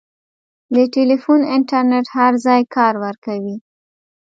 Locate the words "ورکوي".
3.05-3.55